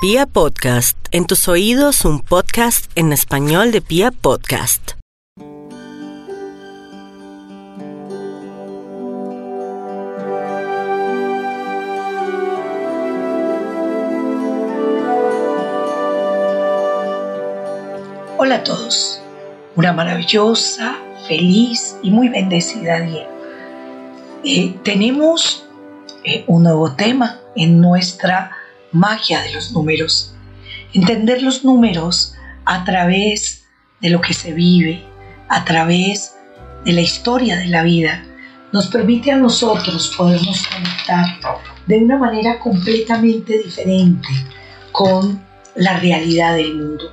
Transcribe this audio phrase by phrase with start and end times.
[0.00, 4.92] Pia Podcast, en tus oídos un podcast en español de Pia Podcast.
[18.36, 19.20] Hola a todos,
[19.74, 20.96] una maravillosa,
[21.26, 23.28] feliz y muy bendecida día.
[24.44, 25.68] Eh, tenemos
[26.22, 28.57] eh, un nuevo tema en nuestra
[28.92, 30.34] magia de los números.
[30.92, 32.34] Entender los números
[32.64, 33.64] a través
[34.00, 35.04] de lo que se vive,
[35.48, 36.34] a través
[36.84, 38.24] de la historia de la vida,
[38.72, 41.38] nos permite a nosotros podernos conectar
[41.86, 44.28] de una manera completamente diferente
[44.92, 45.42] con
[45.74, 47.12] la realidad del mundo.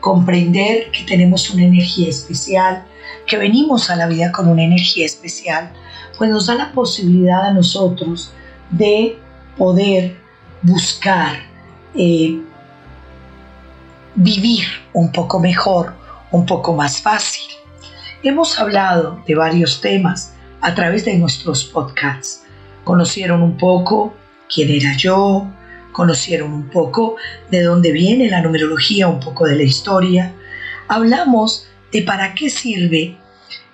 [0.00, 2.84] Comprender que tenemos una energía especial,
[3.26, 5.72] que venimos a la vida con una energía especial,
[6.16, 8.32] pues nos da la posibilidad a nosotros
[8.70, 9.18] de
[9.56, 10.23] poder
[10.64, 11.36] buscar
[11.94, 12.40] eh,
[14.14, 14.64] vivir
[14.94, 15.94] un poco mejor,
[16.30, 17.44] un poco más fácil.
[18.22, 22.44] Hemos hablado de varios temas a través de nuestros podcasts.
[22.82, 24.14] Conocieron un poco
[24.52, 25.46] quién era yo,
[25.92, 27.16] conocieron un poco
[27.50, 30.32] de dónde viene la numerología, un poco de la historia.
[30.88, 33.18] Hablamos de para qué sirve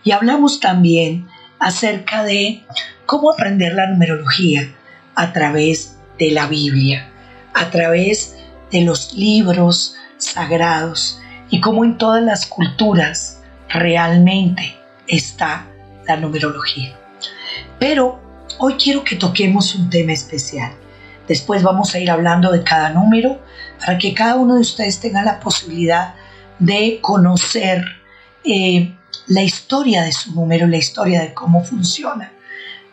[0.03, 1.28] y hablamos también
[1.61, 2.65] acerca de
[3.06, 4.75] cómo aprender la numerología
[5.15, 7.09] a través de la Biblia,
[7.55, 8.37] a través
[8.71, 14.77] de los libros sagrados y cómo en todas las culturas realmente
[15.09, 15.67] está
[16.07, 16.97] la numerología.
[17.79, 18.21] Pero
[18.59, 20.73] hoy quiero que toquemos un tema especial.
[21.27, 23.41] Después vamos a ir hablando de cada número
[23.79, 26.15] para que cada uno de ustedes tenga la posibilidad
[26.59, 27.84] de conocer
[28.45, 28.95] eh,
[29.27, 32.33] la historia de su número, la historia de cómo funciona.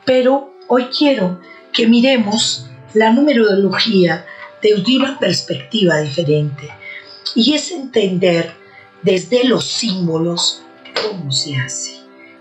[0.06, 1.42] Pero hoy quiero
[1.74, 4.26] que miremos la numerología
[4.62, 6.70] desde una perspectiva diferente
[7.36, 8.52] y es entender
[9.04, 10.64] desde los símbolos
[11.02, 11.98] cómo se hace.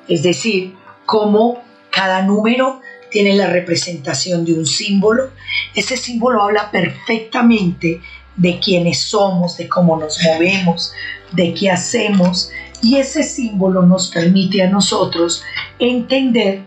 [0.09, 5.31] Es decir, cómo cada número tiene la representación de un símbolo.
[5.75, 8.01] Ese símbolo habla perfectamente
[8.37, 10.93] de quiénes somos, de cómo nos movemos,
[11.33, 12.51] de qué hacemos.
[12.83, 15.43] Y ese símbolo nos permite a nosotros
[15.79, 16.63] entender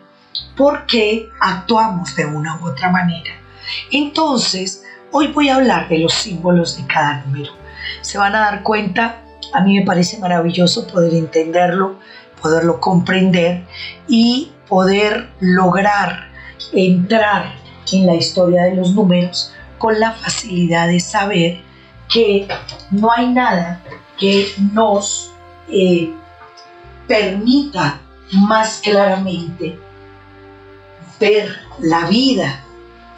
[0.56, 3.39] por qué actuamos de una u otra manera.
[3.92, 7.54] Entonces, hoy voy a hablar de los símbolos de cada número.
[8.02, 9.22] Se van a dar cuenta,
[9.54, 11.96] a mí me parece maravilloso poder entenderlo,
[12.42, 13.66] poderlo comprender
[14.08, 16.30] y poder lograr
[16.74, 17.56] entrar
[17.92, 21.62] en la historia de los números con la facilidad de saber
[22.08, 22.48] que
[22.92, 23.82] no hay nada
[24.18, 25.32] que nos
[25.72, 26.14] eh,
[27.08, 28.02] permita
[28.32, 29.80] más claramente
[31.20, 32.64] ver la vida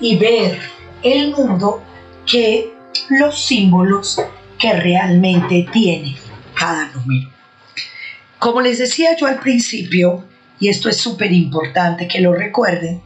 [0.02, 0.60] y ver
[1.04, 1.82] el mundo
[2.26, 2.74] que
[3.10, 4.20] los símbolos
[4.60, 6.18] que realmente tiene
[6.56, 7.30] cada número.
[8.40, 10.26] Como les decía yo al principio,
[10.60, 13.02] y esto es súper importante que lo recuerden,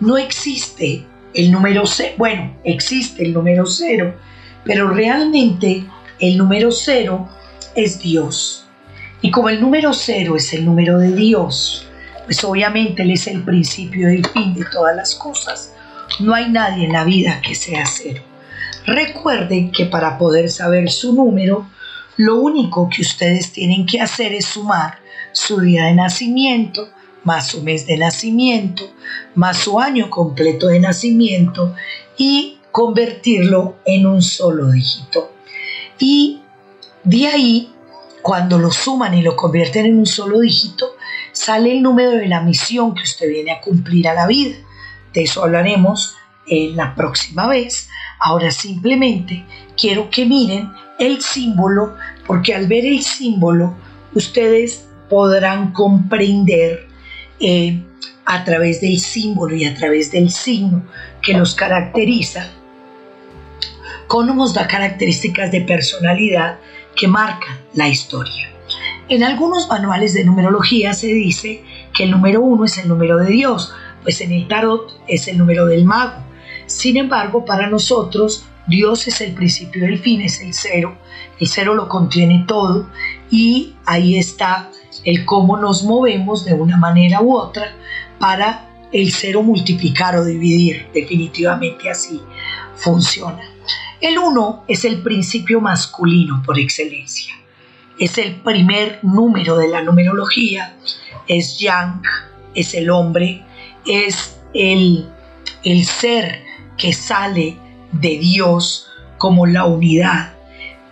[0.00, 4.14] no existe el número cero, bueno, existe el número cero,
[4.64, 5.84] pero realmente
[6.18, 7.28] el número cero
[7.74, 8.66] es Dios.
[9.20, 11.86] Y como el número cero es el número de Dios,
[12.24, 15.72] pues obviamente Él es el principio y el fin de todas las cosas.
[16.20, 18.22] No hay nadie en la vida que sea cero.
[18.86, 21.68] Recuerden que para poder saber su número,
[22.16, 24.98] lo único que ustedes tienen que hacer es sumar
[25.32, 26.88] su día de nacimiento,
[27.24, 28.84] más su mes de nacimiento,
[29.34, 31.74] más su año completo de nacimiento
[32.16, 35.32] y convertirlo en un solo dígito.
[35.98, 36.40] Y
[37.04, 37.72] de ahí,
[38.22, 40.86] cuando lo suman y lo convierten en un solo dígito,
[41.32, 44.56] sale el número de la misión que usted viene a cumplir a la vida.
[45.16, 46.14] De eso hablaremos
[46.46, 47.88] en la próxima vez.
[48.20, 51.94] Ahora simplemente quiero que miren el símbolo,
[52.26, 53.74] porque al ver el símbolo
[54.12, 56.86] ustedes podrán comprender
[57.40, 57.82] eh,
[58.26, 60.82] a través del símbolo y a través del signo
[61.22, 62.50] que los caracteriza,
[64.08, 66.58] cómo nos da características de personalidad
[66.94, 68.50] que marcan la historia.
[69.08, 71.64] En algunos manuales de numerología se dice
[71.94, 73.72] que el número uno es el número de Dios,
[74.06, 76.22] pues en el tarot es el número del mago.
[76.66, 80.96] Sin embargo, para nosotros, Dios es el principio del fin, es el cero.
[81.40, 82.88] El cero lo contiene todo
[83.32, 84.70] y ahí está
[85.02, 87.74] el cómo nos movemos de una manera u otra
[88.20, 90.86] para el cero multiplicar o dividir.
[90.94, 92.22] Definitivamente así
[92.76, 93.42] funciona.
[94.00, 97.34] El uno es el principio masculino por excelencia.
[97.98, 100.76] Es el primer número de la numerología.
[101.26, 102.02] Es Yang,
[102.54, 103.42] es el hombre
[103.86, 105.08] es el,
[105.64, 106.42] el ser
[106.76, 107.56] que sale
[107.92, 108.86] de Dios
[109.18, 110.34] como la unidad.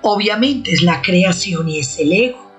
[0.02, 2.52] Obviamente es la creación y es el ego.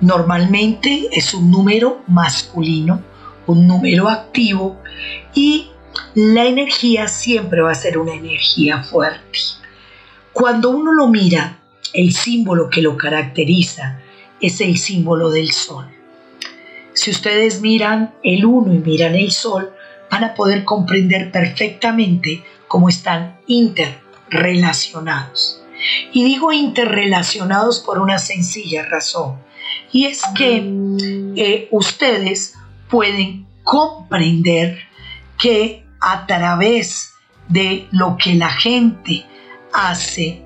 [0.00, 3.02] Normalmente es un número masculino,
[3.46, 4.80] un número activo
[5.34, 5.68] y
[6.14, 9.38] la energía siempre va a ser una energía fuerte.
[10.32, 11.58] Cuando uno lo mira,
[11.92, 14.00] el símbolo que lo caracteriza
[14.40, 15.86] es el símbolo del sol.
[16.92, 19.72] Si ustedes miran el uno y miran el sol,
[20.10, 25.62] van a poder comprender perfectamente cómo están interrelacionados.
[26.12, 29.38] Y digo interrelacionados por una sencilla razón,
[29.92, 30.62] y es que
[31.36, 32.54] eh, ustedes
[32.88, 34.78] pueden comprender
[35.38, 37.12] que a través
[37.48, 39.24] de lo que la gente
[39.72, 40.42] hace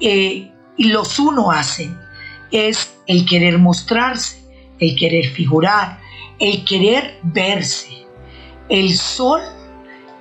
[0.00, 1.98] eh, y los uno hacen
[2.50, 4.37] es el querer mostrarse,
[4.78, 6.00] el querer figurar,
[6.38, 8.06] el querer verse.
[8.68, 9.40] El sol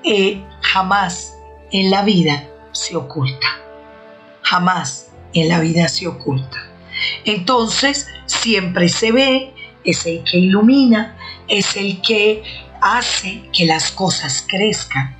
[0.04, 1.36] eh, jamás
[1.72, 3.48] en la vida se oculta,
[4.42, 6.58] jamás en la vida se oculta.
[7.26, 11.18] Entonces siempre se ve, es el que ilumina,
[11.48, 12.44] es el que
[12.82, 15.16] hace que las cosas crezcan.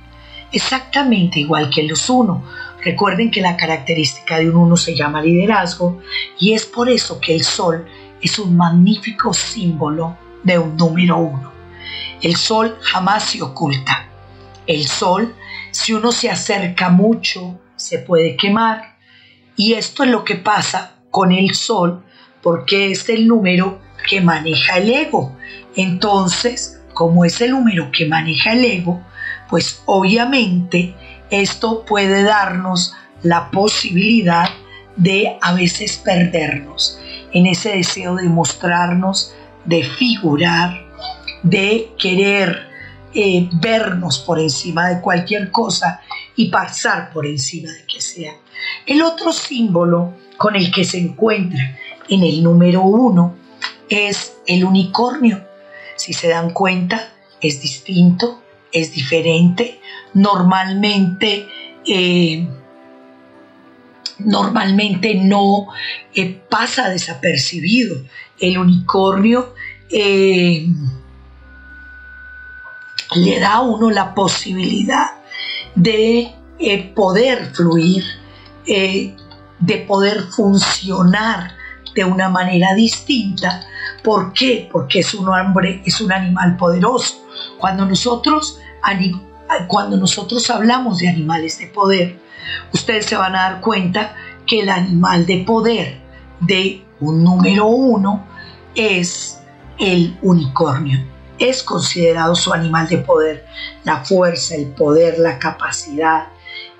[0.52, 2.44] Exactamente igual que los uno.
[2.82, 6.00] Recuerden que la característica de un uno se llama liderazgo
[6.38, 7.86] y es por eso que el sol
[8.22, 11.52] es un magnífico símbolo de un número uno.
[12.20, 14.08] El sol jamás se oculta.
[14.66, 15.34] El sol,
[15.70, 18.96] si uno se acerca mucho, se puede quemar.
[19.56, 22.04] Y esto es lo que pasa con el sol
[22.42, 25.36] porque es el número que maneja el ego.
[25.76, 29.00] Entonces, como es el número que maneja el ego,
[29.48, 30.94] pues obviamente
[31.30, 34.50] esto puede darnos la posibilidad
[34.96, 37.00] de a veces perdernos
[37.32, 39.34] en ese deseo de mostrarnos,
[39.64, 40.86] de figurar,
[41.42, 42.68] de querer
[43.14, 46.00] eh, vernos por encima de cualquier cosa
[46.36, 48.34] y pasar por encima de que sea.
[48.86, 51.78] El otro símbolo con el que se encuentra
[52.08, 53.34] en el número uno
[53.88, 55.44] es el unicornio.
[55.96, 58.42] Si se dan cuenta, es distinto,
[58.72, 59.80] es diferente.
[60.14, 61.46] Normalmente,
[61.86, 62.46] eh,
[64.18, 65.68] normalmente no
[66.14, 67.96] eh, pasa desapercibido.
[68.38, 69.54] El unicornio
[69.90, 70.66] eh,
[73.14, 75.06] le da a uno la posibilidad
[75.74, 76.34] de
[76.94, 78.04] poder fluir,
[78.64, 81.56] de poder funcionar
[81.94, 83.64] de una manera distinta.
[84.02, 84.68] ¿Por qué?
[84.70, 87.24] Porque es un hombre, es un animal poderoso.
[87.58, 88.58] Cuando nosotros,
[89.68, 92.18] cuando nosotros hablamos de animales de poder,
[92.72, 94.14] ustedes se van a dar cuenta
[94.46, 96.00] que el animal de poder
[96.40, 98.26] de un número uno
[98.74, 99.40] es
[99.78, 101.04] el unicornio.
[101.38, 103.46] Es considerado su animal de poder,
[103.84, 106.28] la fuerza, el poder, la capacidad,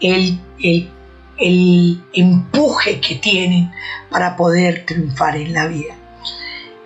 [0.00, 0.90] el, el
[1.38, 3.70] el empuje que tienen
[4.10, 5.94] para poder triunfar en la vida.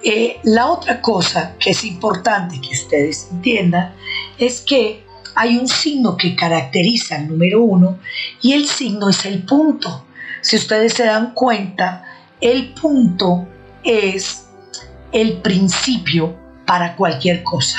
[0.04, 3.94] Eh, la otra cosa que es importante que ustedes entiendan
[4.36, 7.98] es que hay un signo que caracteriza al número uno
[8.40, 10.04] y el signo es el punto.
[10.40, 12.04] Si ustedes se dan cuenta,
[12.40, 13.46] el punto
[13.84, 14.46] es
[15.12, 16.36] el principio
[16.66, 17.78] para cualquier cosa.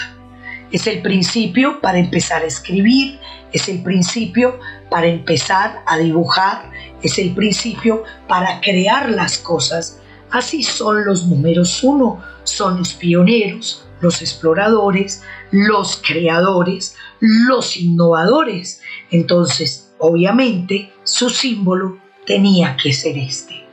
[0.71, 3.19] Es el principio para empezar a escribir,
[3.51, 4.59] es el principio
[4.89, 6.71] para empezar a dibujar,
[7.01, 10.00] es el principio para crear las cosas.
[10.31, 18.81] Así son los números uno, son los pioneros, los exploradores, los creadores, los innovadores.
[19.10, 23.65] Entonces, obviamente, su símbolo tenía que ser este.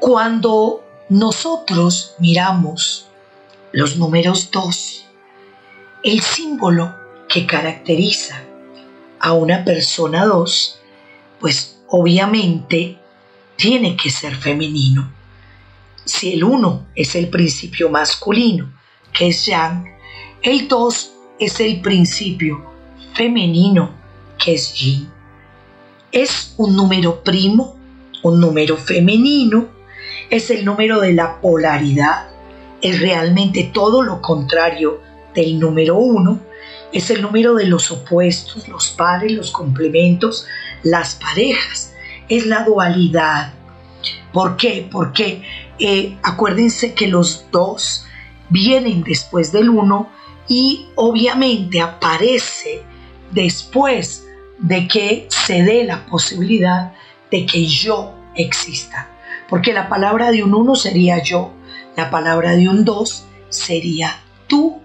[0.00, 3.06] Cuando nosotros miramos
[3.72, 5.06] los números 2,
[6.02, 6.94] el símbolo
[7.26, 8.42] que caracteriza
[9.18, 10.78] a una persona 2,
[11.40, 12.98] pues obviamente
[13.56, 15.10] tiene que ser femenino.
[16.04, 18.72] Si el 1 es el principio masculino,
[19.12, 19.84] que es Yang,
[20.42, 22.64] el 2 es el principio
[23.14, 23.90] femenino,
[24.38, 25.08] que es Yin.
[26.12, 27.76] Es un número primo,
[28.22, 29.68] un número femenino,
[30.30, 32.28] es el número de la polaridad,
[32.80, 35.00] es realmente todo lo contrario
[35.34, 36.40] del número uno
[36.94, 40.46] es el número de los opuestos, los pares, los complementos,
[40.84, 41.92] las parejas.
[42.28, 43.52] Es la dualidad.
[44.32, 44.88] ¿Por qué?
[44.90, 45.42] Porque
[45.78, 48.06] eh, acuérdense que los dos
[48.48, 50.08] vienen después del uno
[50.48, 52.82] y obviamente aparece
[53.30, 54.26] después
[54.58, 56.92] de que se dé la posibilidad
[57.30, 59.10] de que yo exista.
[59.48, 61.52] Porque la palabra de un uno sería yo,
[61.96, 64.84] la palabra de un dos sería tú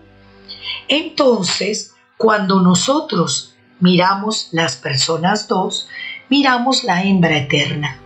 [0.89, 5.87] entonces, cuando nosotros miramos las personas dos,
[6.29, 7.99] miramos la hembra eterna.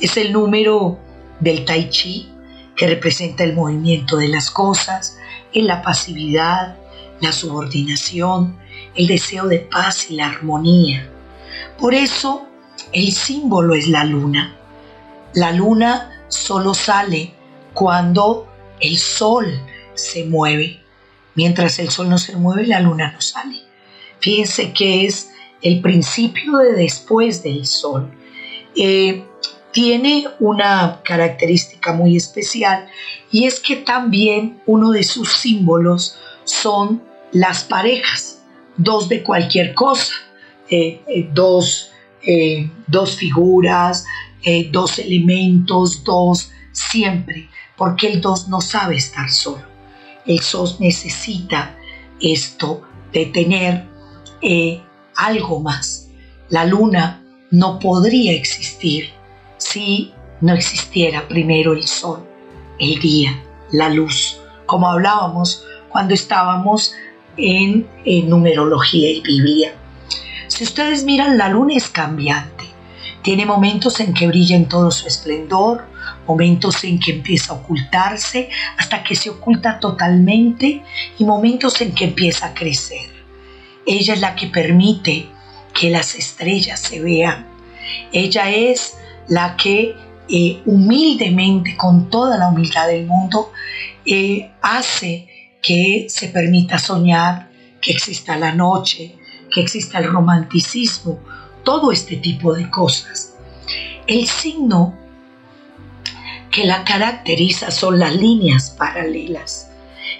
[0.00, 0.98] Es el número
[1.42, 2.28] del tai chi
[2.76, 5.18] que representa el movimiento de las cosas,
[5.52, 6.76] en la pasividad,
[7.20, 8.56] la subordinación,
[8.94, 11.08] el deseo de paz y la armonía.
[11.78, 12.46] Por eso
[12.92, 14.56] el símbolo es la luna.
[15.34, 17.34] La luna solo sale
[17.74, 18.48] cuando
[18.80, 19.60] el sol
[19.94, 20.80] se mueve.
[21.34, 23.60] Mientras el sol no se mueve, la luna no sale.
[24.20, 25.30] Fíjense que es
[25.60, 28.10] el principio de después del sol.
[28.74, 29.24] Eh,
[29.72, 32.88] tiene una característica muy especial
[33.30, 37.02] y es que también uno de sus símbolos son
[37.32, 38.42] las parejas,
[38.76, 40.12] dos de cualquier cosa,
[40.68, 41.90] eh, eh, dos,
[42.86, 44.04] dos, figuras,
[44.70, 49.64] dos elementos, dos siempre, porque el dos no sabe estar solo.
[50.24, 51.76] El SOS necesita
[52.20, 53.86] esto de tener
[55.16, 56.08] algo más.
[56.48, 59.10] La luna no podría existir
[59.62, 62.26] si no existiera primero el sol,
[62.78, 66.94] el día, la luz, como hablábamos cuando estábamos
[67.36, 67.86] en,
[68.28, 69.74] numerología y Biblia.
[70.48, 72.64] Si ustedes miran, la luna es cambiante.
[73.22, 75.84] Tiene momentos en que brilla en todo su esplendor,
[76.26, 80.82] momentos en que empieza a ocultarse hasta que se oculta totalmente
[81.18, 83.10] y momentos en que empieza a crecer.
[83.86, 85.28] Ella es la que permite
[85.72, 87.46] que las estrellas se vean.
[88.12, 88.96] Ella es
[89.28, 89.96] la que
[90.28, 93.52] eh, humildemente, con toda la humildad del mundo,
[94.04, 95.28] eh, hace
[95.62, 97.50] que se permita soñar,
[97.80, 99.16] que exista la noche,
[99.52, 101.18] que exista el romanticismo,
[101.64, 103.36] todo este tipo de cosas.
[104.06, 104.94] El signo
[106.50, 109.70] que la caracteriza son las líneas paralelas.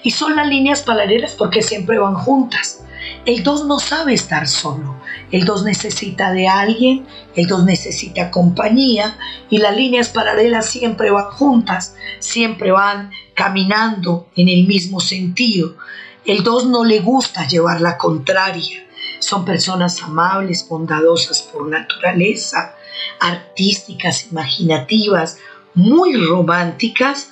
[0.02, 2.84] Y son las líneas paralelas porque siempre van juntas.
[3.24, 4.96] El 2 no sabe estar solo.
[5.30, 9.16] El 2 necesita de alguien, el 2 necesita compañía
[9.48, 15.76] y las líneas paralelas siempre van juntas, siempre van caminando en el mismo sentido.
[16.24, 18.84] El 2 no le gusta llevar la contraria.
[19.20, 22.74] Son personas amables, bondadosas por naturaleza,
[23.20, 25.38] artísticas, imaginativas,
[25.74, 27.30] muy románticas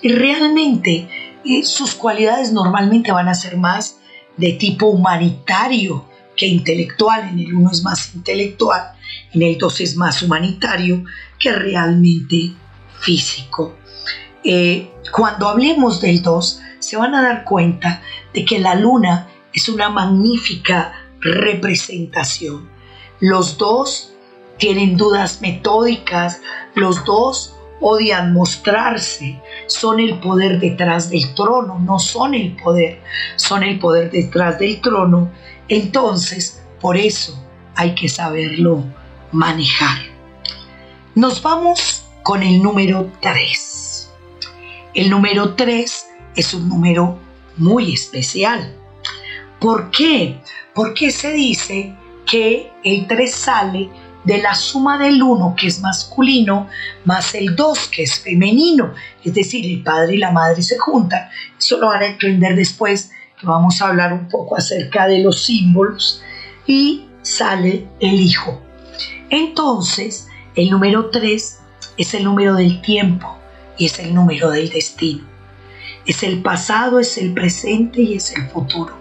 [0.00, 1.08] y realmente
[1.44, 3.98] eh, sus cualidades normalmente van a ser más
[4.36, 7.28] de tipo humanitario que intelectual.
[7.28, 8.92] En el uno es más intelectual,
[9.32, 11.04] en el dos es más humanitario
[11.38, 12.52] que realmente
[13.00, 13.76] físico.
[14.42, 19.68] Eh, cuando hablemos del 2, se van a dar cuenta de que la luna es
[19.68, 22.68] una magnífica representación.
[23.20, 24.12] Los dos
[24.58, 26.40] tienen dudas metódicas,
[26.74, 33.00] los dos odian mostrarse, son el poder detrás del trono, no son el poder,
[33.36, 35.30] son el poder detrás del trono.
[35.68, 37.42] Entonces, por eso
[37.74, 38.84] hay que saberlo
[39.32, 39.98] manejar.
[41.14, 44.12] Nos vamos con el número 3.
[44.94, 47.18] El número 3 es un número
[47.56, 48.74] muy especial.
[49.60, 50.40] ¿Por qué?
[50.74, 51.94] Porque se dice
[52.26, 53.90] que el 3 sale
[54.24, 56.68] de la suma del 1 que es masculino
[57.04, 61.28] más el 2 que es femenino, es decir, el padre y la madre se juntan.
[61.58, 65.44] Eso lo van a entender después, que vamos a hablar un poco acerca de los
[65.44, 66.22] símbolos
[66.66, 68.60] y sale el hijo.
[69.30, 71.58] Entonces, el número 3
[71.96, 73.36] es el número del tiempo
[73.76, 75.24] y es el número del destino.
[76.06, 78.96] Es el pasado, es el presente y es el futuro.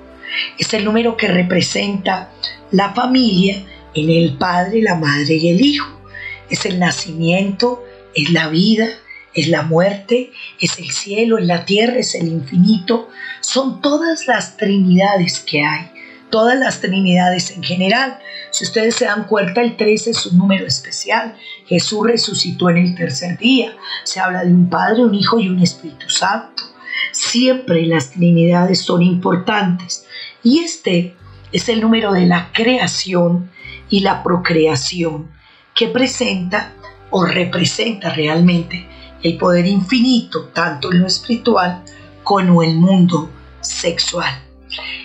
[0.57, 2.31] Es el número que representa
[2.71, 3.63] la familia
[3.93, 6.01] en el Padre, la Madre y el Hijo.
[6.50, 7.83] Es el nacimiento,
[8.15, 8.88] es la vida,
[9.33, 13.09] es la muerte, es el cielo, es la tierra, es el infinito.
[13.41, 15.89] Son todas las trinidades que hay,
[16.29, 18.19] todas las trinidades en general.
[18.51, 21.35] Si ustedes se dan cuenta, el 3 es un número especial.
[21.65, 23.75] Jesús resucitó en el tercer día.
[24.03, 26.63] Se habla de un Padre, un Hijo y un Espíritu Santo.
[27.12, 30.05] Siempre las trinidades son importantes.
[30.43, 31.15] Y este
[31.51, 33.50] es el número de la creación
[33.93, 35.29] y la procreación,
[35.75, 36.73] que presenta
[37.12, 38.88] o representa realmente
[39.21, 41.83] el poder infinito, tanto en lo espiritual
[42.23, 43.29] como en el mundo
[43.62, 44.33] sexual.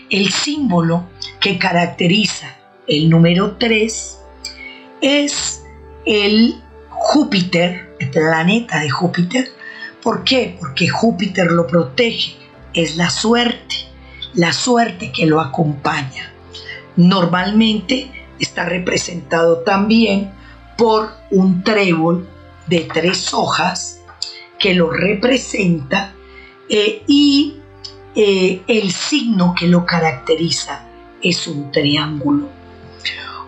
[0.09, 1.05] El símbolo
[1.39, 4.19] que caracteriza el número 3
[5.03, 5.63] es
[6.07, 9.53] el Júpiter, el planeta de Júpiter.
[10.03, 10.57] ¿Por qué?
[10.59, 12.37] Porque Júpiter lo protege,
[12.73, 13.77] es la suerte,
[14.33, 16.33] la suerte que lo acompaña.
[16.97, 20.33] Normalmente está representado también
[20.77, 22.29] por un trébol
[22.67, 24.01] de tres hojas
[24.59, 26.13] que lo representa
[26.69, 27.57] eh, y
[28.15, 30.87] eh, el signo que lo caracteriza
[31.23, 32.49] es un triángulo.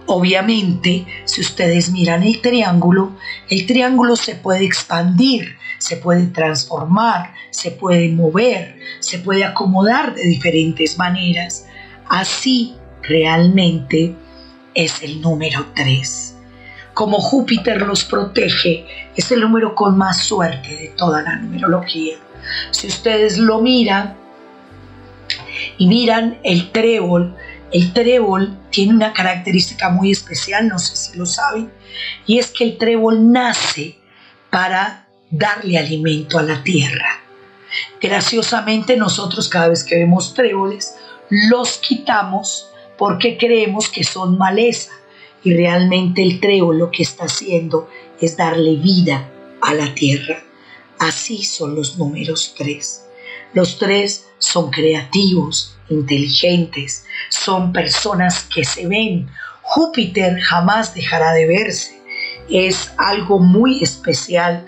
[0.06, 3.12] Obviamente, si ustedes miran el triángulo,
[3.48, 10.24] el triángulo se puede expandir, se puede transformar, se puede mover, se puede acomodar de
[10.24, 11.66] diferentes maneras.
[12.08, 14.16] Así realmente
[14.84, 16.36] es el número 3.
[16.94, 22.16] Como Júpiter los protege, es el número con más suerte de toda la numerología.
[22.70, 24.16] Si ustedes lo miran
[25.78, 27.36] y miran el trébol,
[27.72, 31.70] el trébol tiene una característica muy especial, no sé si lo saben,
[32.26, 33.98] y es que el trébol nace
[34.50, 37.20] para darle alimento a la tierra.
[38.00, 40.96] Graciosamente nosotros cada vez que vemos tréboles
[41.30, 42.69] los quitamos
[43.00, 44.90] porque creemos que son maleza
[45.42, 47.88] y realmente el trébol lo que está haciendo
[48.20, 49.26] es darle vida
[49.62, 50.44] a la tierra.
[50.98, 53.06] Así son los números tres.
[53.54, 59.30] Los tres son creativos, inteligentes, son personas que se ven.
[59.62, 61.98] Júpiter jamás dejará de verse.
[62.50, 64.66] Es algo muy especial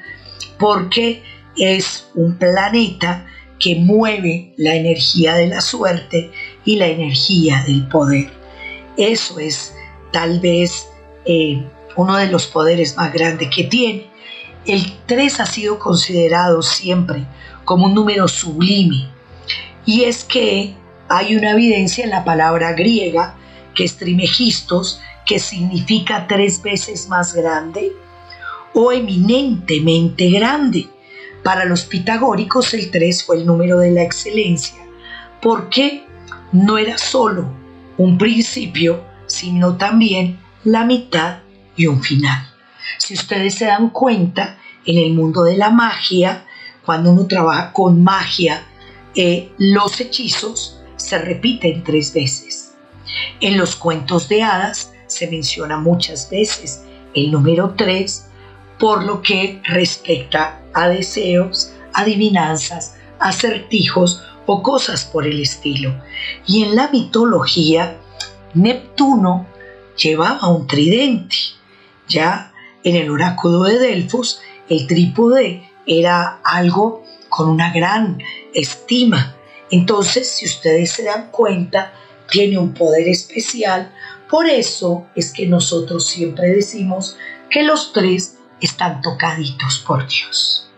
[0.58, 1.22] porque
[1.58, 3.26] es un planeta
[3.58, 6.32] que mueve la energía de la suerte
[6.64, 8.30] y la energía del poder.
[8.96, 9.74] Eso es
[10.12, 10.86] tal vez
[11.24, 11.64] eh,
[11.96, 14.06] uno de los poderes más grandes que tiene.
[14.64, 17.24] El 3 ha sido considerado siempre
[17.64, 19.08] como un número sublime
[19.84, 20.74] y es que
[21.08, 23.34] hay una evidencia en la palabra griega
[23.74, 27.92] que es trimegistos, que significa tres veces más grande
[28.74, 30.88] o eminentemente grande.
[31.42, 34.78] Para los pitagóricos el 3 fue el número de la excelencia,
[35.40, 36.06] porque
[36.52, 37.50] no era solo
[37.98, 41.38] un principio, sino también la mitad
[41.76, 42.46] y un final.
[42.98, 46.44] Si ustedes se dan cuenta, en el mundo de la magia,
[46.84, 48.64] cuando uno trabaja con magia,
[49.14, 52.74] eh, los hechizos se repiten tres veces.
[53.40, 58.28] En los cuentos de hadas se menciona muchas veces el número 3
[58.78, 65.94] por lo que respecta a deseos, adivinanzas, acertijos o cosas por el estilo.
[66.46, 67.96] Y en la mitología,
[68.54, 69.46] Neptuno
[69.96, 71.36] llevaba un tridente.
[72.08, 72.52] Ya
[72.84, 78.18] en el oráculo de Delfos, el trípode era algo con una gran
[78.54, 79.36] estima.
[79.70, 81.92] Entonces, si ustedes se dan cuenta,
[82.30, 83.92] tiene un poder especial.
[84.28, 87.16] Por eso es que nosotros siempre decimos
[87.48, 90.68] que los tres están tocaditos por Dios.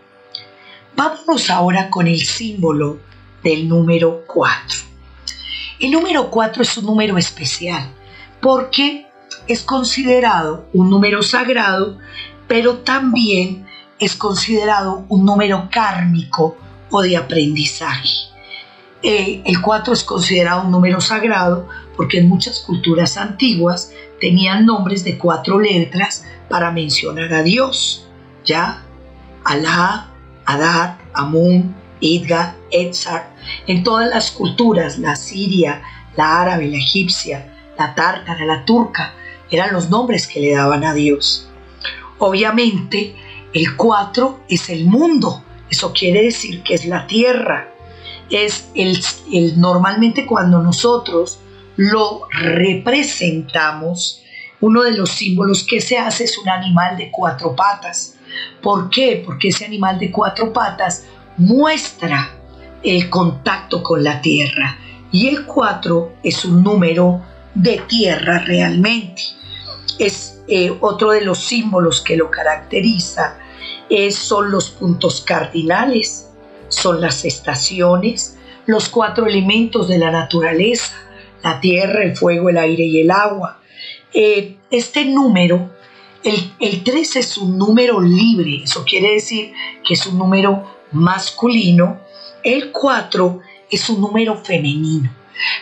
[0.95, 2.99] Vámonos ahora con el símbolo
[3.45, 4.79] del número 4.
[5.79, 7.87] El número 4 es un número especial
[8.41, 9.05] porque
[9.47, 11.99] es considerado un número sagrado,
[12.47, 13.67] pero también
[13.99, 16.57] es considerado un número kármico
[16.89, 18.09] o de aprendizaje.
[19.03, 25.19] El 4 es considerado un número sagrado porque en muchas culturas antiguas tenían nombres de
[25.19, 28.07] cuatro letras para mencionar a Dios.
[28.43, 28.81] Ya,
[29.43, 30.07] Alá,
[30.45, 33.35] Adad, Amun, Idga, Etzar.
[33.67, 35.81] En todas las culturas, la siria,
[36.15, 39.13] la árabe, la egipcia, la tártara, la turca,
[39.49, 41.49] eran los nombres que le daban a Dios.
[42.17, 43.15] Obviamente,
[43.53, 47.69] el 4 es el mundo, eso quiere decir que es la tierra.
[48.29, 48.99] Es el,
[49.31, 51.39] el, normalmente cuando nosotros
[51.75, 54.23] lo representamos,
[54.61, 58.15] uno de los símbolos que se hace es un animal de cuatro patas.
[58.61, 59.21] ¿Por qué?
[59.25, 61.05] Porque ese animal de cuatro patas
[61.37, 62.35] muestra
[62.83, 64.77] el contacto con la tierra.
[65.11, 67.21] Y el 4 es un número
[67.53, 69.21] de tierra realmente.
[69.97, 73.37] Es eh, otro de los símbolos que lo caracteriza.
[74.11, 76.29] son los puntos cardinales,
[76.69, 80.93] son las estaciones, los cuatro elementos de la naturaleza,
[81.43, 83.59] la tierra, el fuego, el aire y el agua.
[84.13, 85.69] Eh, este número,
[86.23, 91.99] el, el 3 es un número libre, eso quiere decir que es un número masculino,
[92.43, 95.11] el 4 es un número femenino.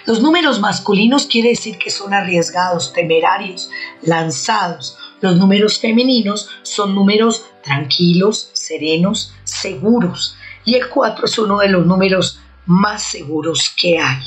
[0.05, 3.69] Los números masculinos quiere decir que son arriesgados, temerarios,
[4.01, 4.97] lanzados.
[5.21, 10.35] Los números femeninos son números tranquilos, serenos, seguros.
[10.65, 14.23] Y el 4 es uno de los números más seguros que hay.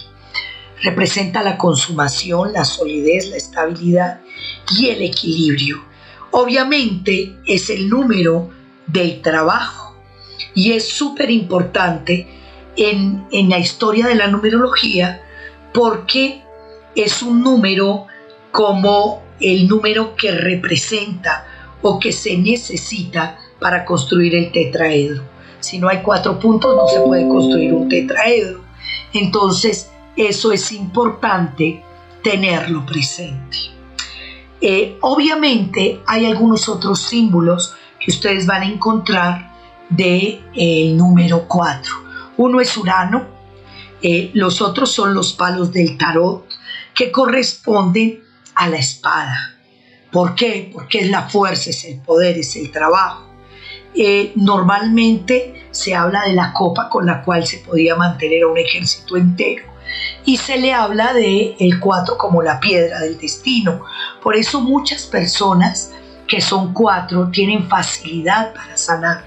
[0.83, 4.21] Representa la consumación, la solidez, la estabilidad
[4.79, 5.85] y el equilibrio.
[6.33, 8.51] Obviamente es el número
[8.87, 9.86] del trabajo
[10.57, 12.27] y es súper importante
[12.77, 15.23] en, en la historia de la numerología
[15.73, 16.43] porque
[16.97, 18.07] es un número
[18.51, 21.47] como el número que representa
[21.83, 25.23] o que se necesita para construir el tetraedro.
[25.61, 28.63] Si no hay cuatro puntos no se puede construir un tetraedro.
[29.13, 31.83] Entonces eso es importante
[32.23, 33.59] tenerlo presente.
[34.63, 39.56] Eh, obviamente hay algunos otros símbolos que ustedes van a encontrar
[39.91, 41.93] del de, número 4.
[42.39, 43.27] Uno es Urano,
[44.03, 46.47] eh, los otros son los palos del tarot
[46.95, 48.23] que corresponden
[48.55, 49.55] a la espada.
[50.11, 50.71] ¿Por qué?
[50.73, 53.27] Porque es la fuerza, es el poder, es el trabajo.
[53.95, 58.59] Eh, normalmente se habla de la copa con la cual se podía mantener a un
[58.59, 59.65] ejército entero
[60.25, 63.83] y se le habla de el 4 como la piedra del destino.
[64.23, 65.93] Por eso muchas personas
[66.27, 69.25] que son cuatro tienen facilidad para sanar,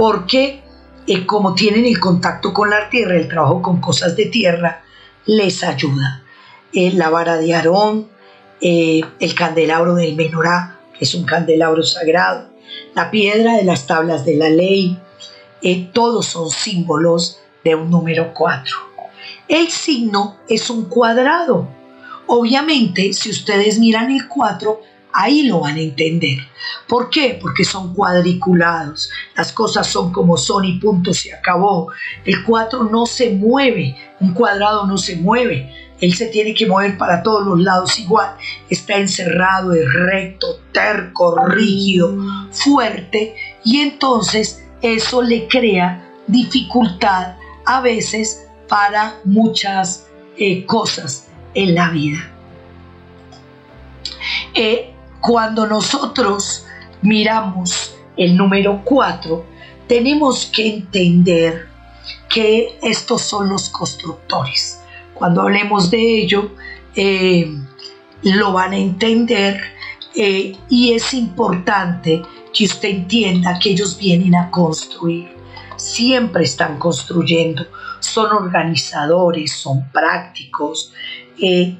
[0.00, 0.62] porque
[1.06, 4.82] eh, como tienen el contacto con la tierra, el trabajo con cosas de tierra,
[5.26, 6.22] les ayuda.
[6.72, 8.08] Eh, la vara de Aarón,
[8.62, 12.48] eh, el candelabro del menorá, que es un candelabro sagrado,
[12.94, 14.98] la piedra de las tablas de la ley,
[15.92, 18.76] todos son símbolos de un número 4.
[19.48, 21.68] El signo es un cuadrado.
[22.26, 24.80] Obviamente, si ustedes miran el 4,
[25.12, 26.38] Ahí lo van a entender.
[26.86, 27.38] ¿Por qué?
[27.40, 29.10] Porque son cuadriculados.
[29.36, 31.88] Las cosas son como son y punto, se acabó.
[32.24, 35.74] El 4 no se mueve, un cuadrado no se mueve.
[36.00, 38.34] Él se tiene que mover para todos los lados igual.
[38.70, 42.16] Está encerrado, es recto, terco, rígido,
[42.50, 43.34] fuerte.
[43.64, 52.30] Y entonces eso le crea dificultad a veces para muchas eh, cosas en la vida.
[54.54, 54.89] Eh,
[55.20, 56.66] cuando nosotros
[57.02, 59.44] miramos el número 4,
[59.86, 61.68] tenemos que entender
[62.28, 64.80] que estos son los constructores.
[65.14, 66.52] Cuando hablemos de ello,
[66.94, 67.52] eh,
[68.22, 69.60] lo van a entender
[70.14, 75.28] eh, y es importante que usted entienda que ellos vienen a construir.
[75.76, 77.66] Siempre están construyendo,
[78.00, 80.92] son organizadores, son prácticos,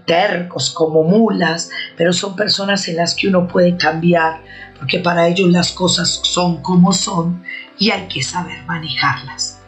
[0.07, 4.42] tercos como mulas, pero son personas en las que uno puede cambiar,
[4.79, 7.42] porque para ellos las cosas son como son
[7.79, 9.61] y hay que saber manejarlas.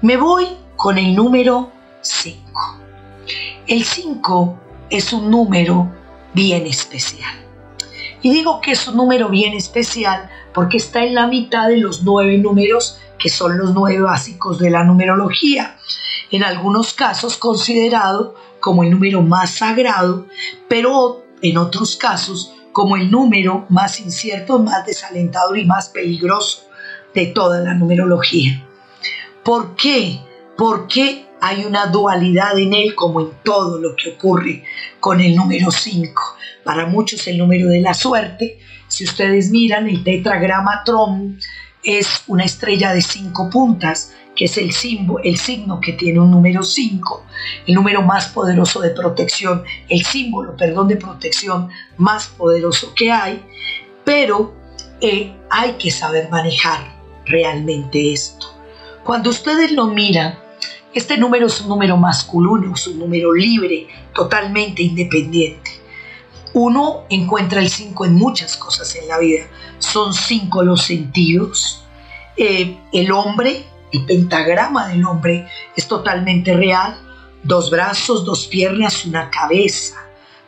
[0.00, 1.70] Me voy con el número
[2.00, 2.80] 5.
[3.66, 4.58] El 5
[4.90, 5.90] es un número
[6.34, 7.34] bien especial.
[8.22, 12.02] Y digo que es un número bien especial porque está en la mitad de los
[12.02, 15.76] nueve números que son los nueve básicos de la numerología.
[16.30, 20.26] En algunos casos considerado como el número más sagrado,
[20.68, 26.68] pero en otros casos como el número más incierto, más desalentador y más peligroso
[27.12, 28.64] de toda la numerología.
[29.42, 30.20] ¿Por qué?
[30.56, 34.64] Porque hay una dualidad en él como en todo lo que ocurre
[35.00, 36.22] con el número 5.
[36.64, 38.60] Para muchos el número de la suerte.
[38.86, 41.38] Si ustedes miran el tetragrama Tron
[41.82, 44.72] es una estrella de cinco puntas que es el,
[45.24, 47.24] el signo que tiene un número 5,
[47.66, 51.68] el número más poderoso de protección, el símbolo, perdón, de protección
[51.98, 53.42] más poderoso que hay,
[54.04, 54.54] pero
[55.00, 58.54] eh, hay que saber manejar realmente esto.
[59.04, 60.38] Cuando ustedes lo miran,
[60.94, 65.70] este número es un número masculino, es un número libre, totalmente independiente.
[66.54, 69.44] Uno encuentra el 5 en muchas cosas en la vida.
[69.78, 71.84] Son cinco los sentidos.
[72.36, 76.96] Eh, el hombre el pentagrama del hombre es totalmente real.
[77.42, 79.96] Dos brazos, dos piernas, una cabeza.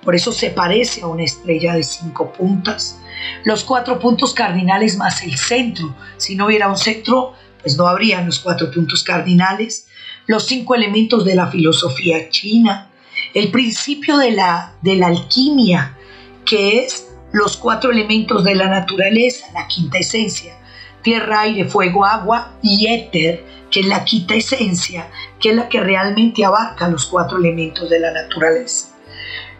[0.03, 2.99] Por eso se parece a una estrella de cinco puntas.
[3.45, 5.95] Los cuatro puntos cardinales más el centro.
[6.17, 9.87] Si no hubiera un centro, pues no habrían los cuatro puntos cardinales.
[10.27, 12.91] Los cinco elementos de la filosofía china.
[13.33, 15.97] El principio de la, de la alquimia,
[16.45, 20.57] que es los cuatro elementos de la naturaleza, la quinta esencia
[21.05, 25.81] tierra, aire, fuego, agua y éter, que es la quita esencia, que es la que
[25.81, 28.89] realmente abarca los cuatro elementos de la naturaleza.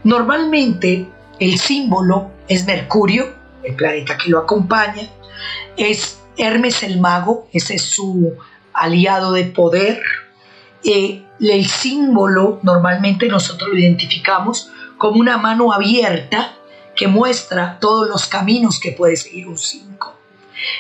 [0.03, 1.07] Normalmente
[1.39, 5.09] el símbolo es Mercurio, el planeta que lo acompaña,
[5.77, 8.35] es Hermes el mago, ese es su
[8.73, 10.03] aliado de poder.
[10.83, 16.57] Eh, el símbolo normalmente nosotros lo identificamos como una mano abierta
[16.97, 20.24] que muestra todos los caminos que puede seguir un 5.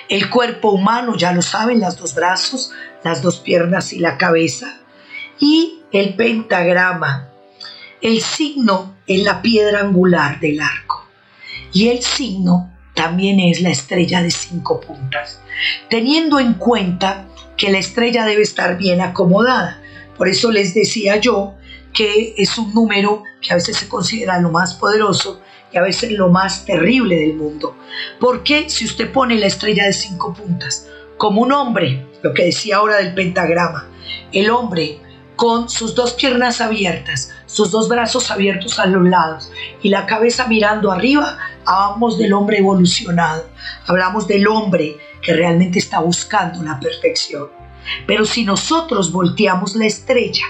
[0.09, 4.81] El cuerpo humano, ya lo saben, las dos brazos, las dos piernas y la cabeza.
[5.39, 7.29] Y el pentagrama.
[8.01, 11.07] El signo es la piedra angular del arco.
[11.73, 15.41] Y el signo también es la estrella de cinco puntas,
[15.91, 19.81] teniendo en cuenta que la estrella debe estar bien acomodada.
[20.17, 21.55] Por eso les decía yo
[21.93, 25.41] que es un número que a veces se considera lo más poderoso
[25.75, 27.77] y a veces lo más terrible del mundo.
[28.21, 32.77] Porque si usted pone la estrella de cinco puntas como un hombre, lo que decía
[32.77, 33.89] ahora del pentagrama,
[34.33, 35.01] el hombre
[35.37, 39.51] con sus dos piernas abiertas, sus dos brazos abiertos a los lados
[39.83, 43.49] y la cabeza mirando arriba, hablamos del hombre evolucionado,
[43.87, 47.49] hablamos del hombre que realmente está buscando la perfección.
[48.07, 50.47] Pero si nosotros volteamos la estrella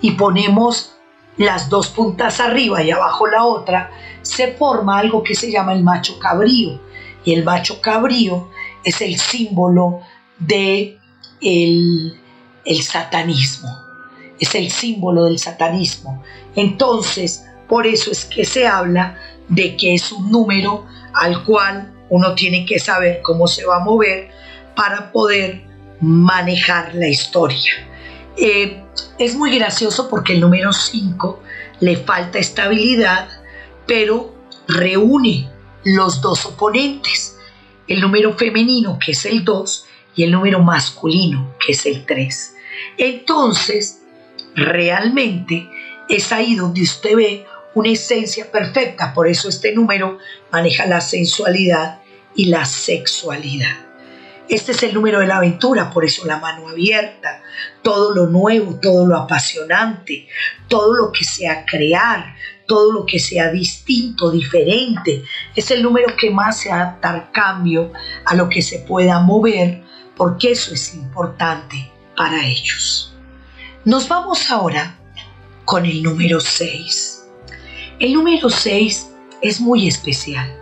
[0.00, 0.94] y ponemos
[1.36, 3.90] las dos puntas arriba y abajo la otra,
[4.22, 6.80] se forma algo que se llama el macho cabrío.
[7.24, 8.50] Y el macho cabrío
[8.84, 10.00] es el símbolo
[10.38, 10.98] de
[11.40, 12.20] el,
[12.64, 13.68] el satanismo.
[14.38, 16.22] Es el símbolo del satanismo.
[16.56, 19.16] Entonces, por eso es que se habla
[19.48, 23.84] de que es un número al cual uno tiene que saber cómo se va a
[23.84, 24.30] mover
[24.74, 25.62] para poder
[26.00, 27.72] manejar la historia.
[28.36, 28.82] Eh,
[29.18, 31.42] es muy gracioso porque el número 5
[31.80, 33.28] le falta estabilidad,
[33.86, 34.34] pero
[34.68, 35.50] reúne
[35.84, 37.36] los dos oponentes,
[37.88, 42.54] el número femenino que es el 2 y el número masculino que es el 3.
[42.98, 44.02] Entonces,
[44.54, 45.68] realmente
[46.08, 50.18] es ahí donde usted ve una esencia perfecta, por eso este número
[50.50, 52.00] maneja la sensualidad
[52.34, 53.91] y la sexualidad.
[54.48, 57.42] Este es el número de la aventura, por eso la mano abierta,
[57.82, 60.28] todo lo nuevo, todo lo apasionante,
[60.68, 62.34] todo lo que sea crear,
[62.66, 65.24] todo lo que sea distinto, diferente.
[65.54, 67.92] Es el número que más se adapta al cambio,
[68.24, 69.82] a lo que se pueda mover,
[70.16, 73.14] porque eso es importante para ellos.
[73.84, 74.98] Nos vamos ahora
[75.64, 77.28] con el número 6.
[77.98, 79.08] El número 6
[79.40, 80.61] es muy especial.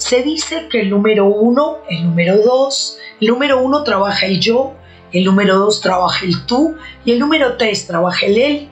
[0.00, 4.72] Se dice que el número 1, el número 2, el número uno trabaja el yo,
[5.12, 8.68] el número dos trabaja el tú y el número tres trabaja el él.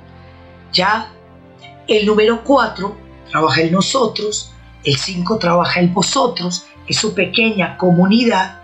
[0.72, 1.12] Ya
[1.86, 2.96] el número cuatro
[3.30, 4.52] trabaja el nosotros,
[4.84, 8.62] el cinco trabaja el vosotros, es su pequeña comunidad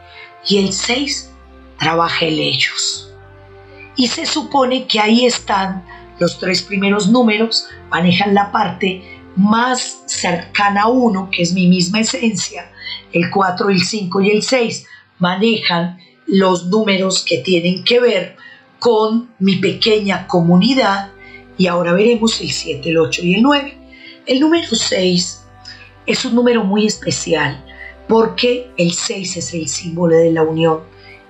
[0.48, 1.30] y el seis
[1.78, 3.12] trabaja el ellos.
[3.94, 5.84] Y se supone que ahí están
[6.18, 12.00] los tres primeros números, manejan la parte más cercana a uno, que es mi misma
[12.00, 12.70] esencia,
[13.12, 14.86] el 4, el 5 y el 6
[15.18, 18.36] manejan los números que tienen que ver
[18.78, 21.12] con mi pequeña comunidad
[21.56, 23.78] y ahora veremos el 7, el 8 y el 9.
[24.26, 25.42] El número 6
[26.06, 27.64] es un número muy especial
[28.08, 30.80] porque el 6 es el símbolo de la unión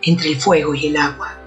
[0.02, 1.38] entre el fuego y el agua.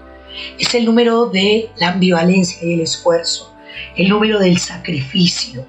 [0.60, 3.54] Es el número de la ambivalencia y el esfuerzo,
[3.96, 5.66] el número del sacrificio.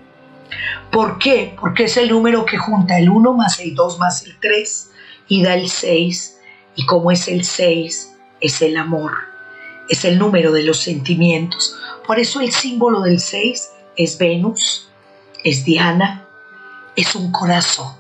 [0.90, 1.54] ¿Por qué?
[1.60, 4.90] Porque es el número que junta el 1 más el 2 más el 3
[5.28, 6.38] y da el 6
[6.76, 9.12] y como es el 6, es el amor,
[9.88, 11.74] es el número de los sentimientos.
[12.06, 14.88] Por eso el símbolo del 6 es Venus,
[15.44, 16.26] es Diana,
[16.96, 17.94] es un corazón.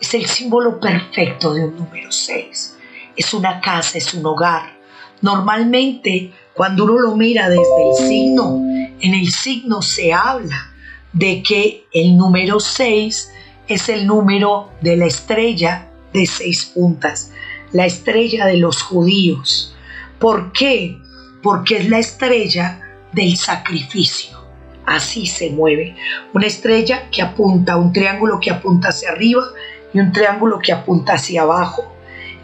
[0.00, 2.76] Es el símbolo perfecto de un número 6.
[3.16, 4.76] Es una casa, es un hogar.
[5.20, 8.60] Normalmente, cuando uno lo mira desde el signo,
[9.00, 10.71] en el signo se habla
[11.12, 13.30] de que el número 6
[13.68, 17.32] es el número de la estrella de seis puntas
[17.72, 19.74] la estrella de los judíos.
[20.18, 20.98] ¿Por qué?
[21.42, 22.80] Porque es la estrella
[23.12, 24.38] del sacrificio.
[24.86, 25.96] Así se mueve.
[26.32, 29.44] Una estrella que apunta, un triángulo que apunta hacia arriba
[29.92, 31.94] y un triángulo que apunta hacia abajo.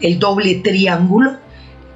[0.01, 1.37] El doble triángulo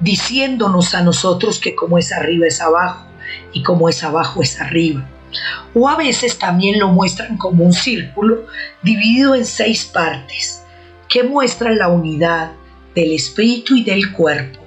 [0.00, 3.06] diciéndonos a nosotros que como es arriba es abajo
[3.52, 5.08] y como es abajo es arriba.
[5.74, 8.46] O a veces también lo muestran como un círculo
[8.82, 10.62] dividido en seis partes
[11.08, 12.52] que muestran la unidad,
[12.94, 14.60] del espíritu y del cuerpo,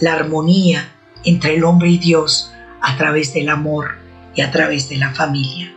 [0.00, 0.92] la armonía
[1.24, 3.96] entre el hombre y Dios a través del amor
[4.34, 5.74] y a través de la familia.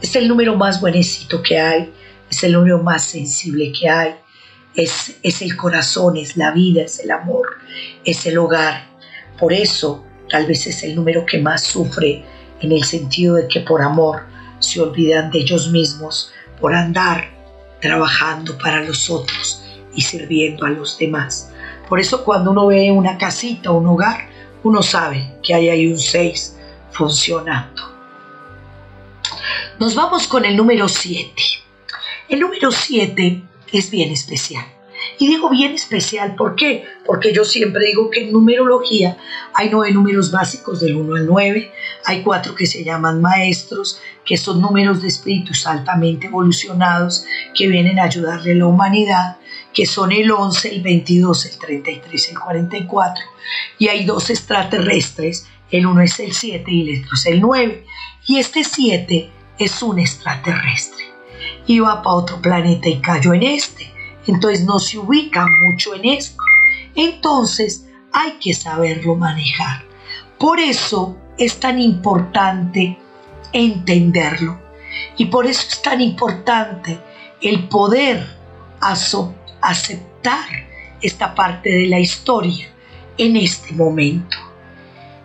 [0.00, 1.92] Es el número más buenecito que hay,
[2.30, 4.14] es el número más sensible que hay,
[4.74, 7.58] es, es el corazón, es la vida, es el amor,
[8.04, 8.88] es el hogar.
[9.38, 12.24] Por eso tal vez es el número que más sufre
[12.60, 14.26] en el sentido de que por amor
[14.58, 17.30] se olvidan de ellos mismos, por andar
[17.80, 19.62] trabajando para los otros
[19.94, 21.52] y sirviendo a los demás.
[21.88, 24.28] Por eso cuando uno ve una casita, un hogar,
[24.62, 26.56] uno sabe que hay ahí un 6
[26.90, 27.82] funcionando.
[29.78, 31.30] Nos vamos con el número 7.
[32.28, 33.42] El número 7
[33.72, 34.64] es bien especial.
[35.18, 36.84] Y digo bien especial, ¿por qué?
[37.04, 39.16] Porque yo siempre digo que en numerología
[39.54, 41.72] hay nueve números básicos del 1 al 9,
[42.04, 47.24] hay cuatro que se llaman maestros, que son números de espíritus altamente evolucionados
[47.54, 49.36] que vienen a ayudarle a la humanidad,
[49.72, 53.24] que son el 11, el 22, el 33, el 44,
[53.78, 57.86] y hay dos extraterrestres, el uno es el 7 y el otro es el 9,
[58.26, 61.04] y este 7 es un extraterrestre,
[61.66, 63.95] iba para otro planeta y cayó en este
[64.26, 66.42] entonces no se ubica mucho en esto.
[66.94, 69.84] Entonces hay que saberlo manejar.
[70.38, 72.98] Por eso es tan importante
[73.52, 74.58] entenderlo.
[75.16, 76.98] Y por eso es tan importante
[77.40, 78.26] el poder
[78.80, 80.46] aceptar
[81.00, 82.68] esta parte de la historia
[83.18, 84.36] en este momento.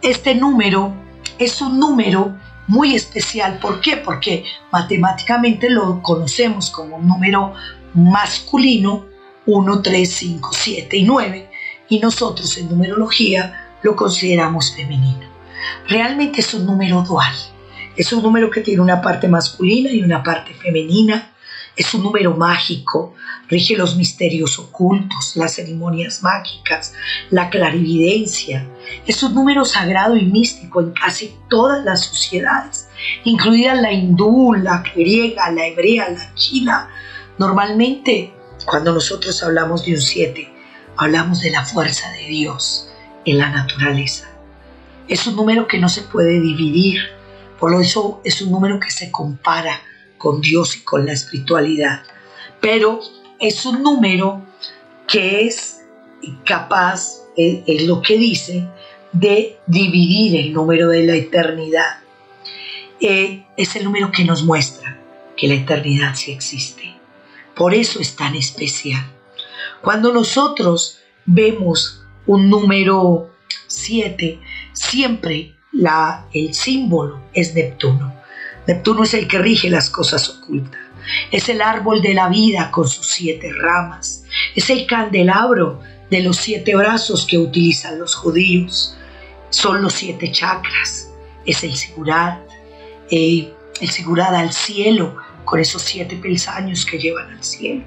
[0.02, 0.94] Este número
[1.38, 2.38] es un número
[2.68, 3.60] muy especial.
[3.60, 3.98] ¿Por qué?
[3.98, 7.54] Porque matemáticamente lo conocemos como un número
[7.94, 9.06] masculino
[9.46, 11.50] 1, 3, 5, 7 y 9
[11.90, 15.30] y nosotros en numerología lo consideramos femenino.
[15.88, 17.34] Realmente es un número dual.
[17.98, 21.34] Es un número que tiene una parte masculina y una parte femenina.
[21.76, 23.16] Es un número mágico,
[23.48, 26.94] rige los misterios ocultos, las ceremonias mágicas,
[27.30, 28.68] la clarividencia.
[29.06, 32.90] Es un número sagrado y místico en casi todas las sociedades,
[33.24, 36.90] incluida la hindú, la griega, la hebrea, la china.
[37.42, 38.32] Normalmente,
[38.68, 40.48] cuando nosotros hablamos de un 7,
[40.96, 42.88] hablamos de la fuerza de Dios
[43.26, 44.30] en la naturaleza.
[45.08, 47.02] Es un número que no se puede dividir,
[47.60, 49.82] por eso es un número que se compara
[50.20, 52.04] con Dios y con la espiritualidad.
[52.60, 53.00] Pero
[53.40, 54.46] es un número
[55.08, 55.82] que es
[56.46, 58.68] capaz, es, lo que dice,
[59.14, 62.02] de dividir el número de la eternidad.
[63.00, 64.96] Eh, es el número que nos muestra
[65.36, 67.01] que la eternidad sí existe.
[67.62, 69.06] Por eso es tan especial.
[69.84, 70.98] Cuando nosotros
[71.28, 73.30] vemos un número
[73.68, 74.40] 7,
[74.74, 78.16] siempre la, el símbolo es Neptuno.
[78.66, 80.82] Neptuno es el que rige las cosas ocultas.
[81.30, 84.24] Es el árbol de la vida con sus siete ramas.
[84.56, 88.98] Es el candelabro de los siete brazos que utilizan los judíos.
[89.52, 91.12] Son los siete chakras.
[91.46, 92.40] Es el sigurat.
[93.12, 95.16] Eh, el sigurat al cielo
[95.52, 97.84] con esos siete pelsaños que llevan al cielo.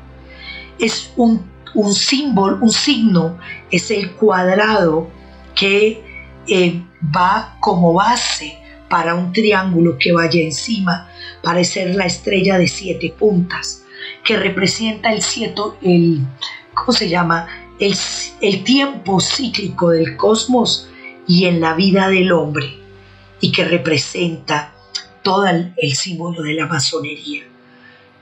[0.79, 3.39] Es un, un símbolo, un signo,
[3.71, 5.09] es el cuadrado
[5.55, 6.05] que
[6.47, 6.83] eh,
[7.17, 8.59] va como base
[8.91, 11.09] para un triángulo que vaya encima,
[11.43, 13.83] para ser la estrella de siete puntas,
[14.25, 16.21] que representa el siete, el,
[16.75, 17.49] ¿cómo se llama?
[17.81, 17.97] El,
[18.43, 20.91] el tiempo cíclico del cosmos
[21.27, 22.79] y en la vida del hombre,
[23.41, 24.75] y que representa
[25.23, 27.54] todo el símbolo de la masonería.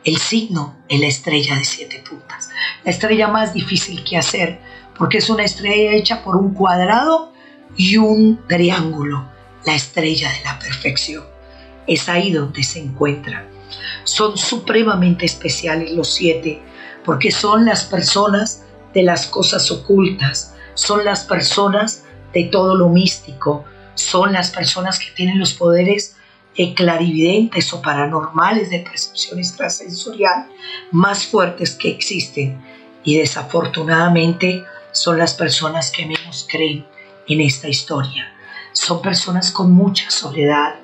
[0.05, 2.49] El signo es la estrella de siete puntas,
[2.85, 4.61] la estrella más difícil que hacer,
[4.99, 7.33] porque es una estrella hecha por un cuadrado
[7.77, 9.33] y un triángulo
[9.65, 11.25] la estrella de la perfección.
[11.87, 13.47] Es ahí donde se encuentra.
[14.05, 16.61] Son supremamente especiales los siete,
[17.05, 23.65] porque son las personas de las cosas ocultas, son las personas de todo lo místico,
[23.95, 26.17] son las personas que tienen los poderes
[26.75, 30.49] clarividentes o paranormales de percepción extrasensorial
[30.91, 32.61] más fuertes que existen
[33.05, 36.87] y desafortunadamente son las personas que menos creen
[37.27, 38.33] en esta historia
[38.73, 40.77] son personas con mucha soledad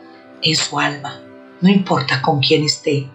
[0.42, 1.20] en su alma,
[1.60, 3.08] no importa con quién esté.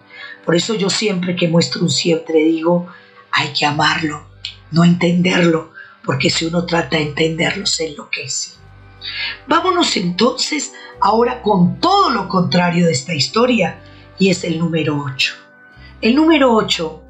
[0.44, 2.86] Por eso yo siempre que muestro un siempre digo,
[3.30, 4.26] hay que amarlo,
[4.70, 5.72] no entenderlo,
[6.04, 8.50] porque si uno trata de entenderlo se enloquece.
[9.46, 10.72] Vámonos entonces
[11.04, 13.78] ahora con todo lo contrario de esta historia,
[14.18, 15.34] y es el número 8.
[16.00, 17.02] El número 8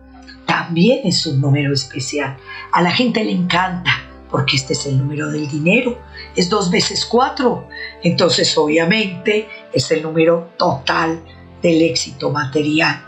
[0.45, 2.37] también es un número especial.
[2.73, 3.93] A la gente le encanta
[4.29, 5.97] porque este es el número del dinero,
[6.35, 7.69] es dos veces cuatro,
[8.03, 11.21] entonces obviamente es el número total
[11.63, 13.01] del éxito material,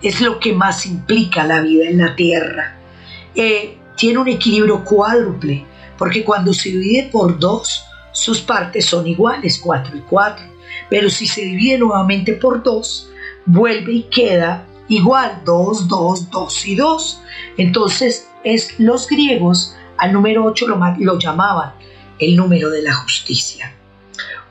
[0.00, 2.78] es lo que más implica la vida en la tierra.
[3.34, 5.66] Eh, tiene un equilibrio cuádruple,
[5.98, 10.44] porque cuando se divide por dos, sus partes son iguales, cuatro y cuatro,
[10.88, 13.10] pero si se divide nuevamente por dos,
[13.46, 17.20] vuelve y queda igual, dos, dos, dos y dos.
[17.56, 21.74] Entonces, es los griegos al número 8 lo, lo llamaban
[22.18, 23.74] el número de la justicia.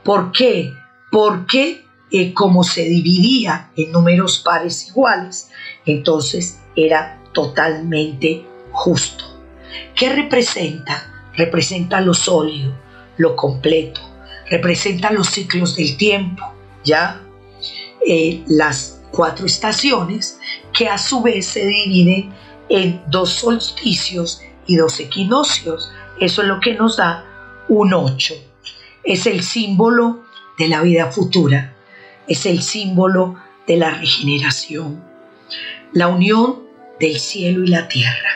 [0.04, 0.72] ¿Por qué?
[1.10, 5.50] Porque eh, como se dividía en números pares iguales,
[5.86, 9.24] entonces era totalmente justo.
[9.94, 11.30] ¿Qué representa?
[11.36, 12.72] Representa lo sólido,
[13.20, 14.00] lo completo,
[14.48, 16.42] representa los ciclos del tiempo,
[16.84, 17.20] ¿ya?
[18.06, 20.38] Eh, las cuatro estaciones
[20.72, 22.32] que a su vez se dividen
[22.70, 25.92] en dos solsticios y dos equinoccios.
[26.18, 27.26] Eso es lo que nos da
[27.68, 28.34] un 8.
[29.04, 30.24] Es el símbolo
[30.56, 31.76] de la vida futura,
[32.26, 33.36] es el símbolo
[33.66, 35.04] de la regeneración,
[35.92, 36.60] la unión
[36.98, 38.30] del cielo y la tierra.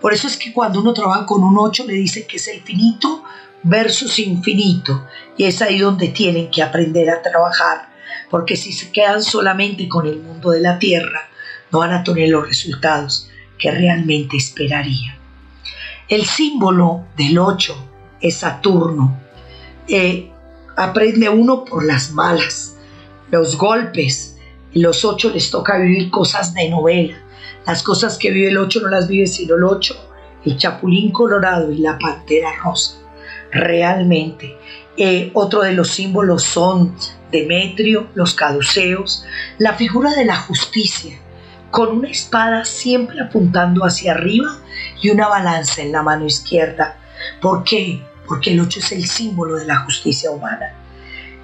[0.00, 2.62] Por eso es que cuando uno trabaja con un 8 le dice que es el
[2.62, 3.24] finito
[3.64, 5.06] versus infinito.
[5.36, 7.88] Y es ahí donde tienen que aprender a trabajar.
[8.30, 11.28] Porque si se quedan solamente con el mundo de la tierra,
[11.72, 15.16] no van a tener los resultados que realmente esperarían.
[16.08, 17.90] El símbolo del 8
[18.20, 19.18] es Saturno.
[19.88, 20.30] Eh,
[20.76, 22.76] aprende uno por las malas,
[23.30, 24.38] los golpes.
[24.72, 27.16] Los ocho les toca vivir cosas de novela.
[27.66, 29.94] Las cosas que vive el ocho no las vive sino el ocho,
[30.44, 33.03] el chapulín colorado y la pantera rosa.
[33.54, 34.58] Realmente.
[34.96, 36.94] Eh, otro de los símbolos son
[37.30, 39.24] Demetrio, los caduceos,
[39.58, 41.16] la figura de la justicia,
[41.70, 44.56] con una espada siempre apuntando hacia arriba
[45.00, 46.96] y una balanza en la mano izquierda.
[47.40, 48.02] ¿Por qué?
[48.26, 50.74] Porque el 8 es el símbolo de la justicia humana.